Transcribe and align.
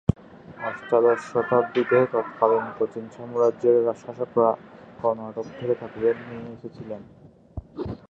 অষ্টাদশ 0.61 1.19
শতাব্দীতে 1.31 1.97
তৎকালীন 2.13 2.65
কোচিন 2.77 3.05
সাম্রাজ্যের 3.15 3.77
শাসকরা 4.01 4.49
কর্ণাটক 4.99 5.47
থেকে 5.57 5.73
তাঁতিদের 5.81 6.15
নিয়ে 6.21 6.47
এসেছিলেন। 6.55 7.01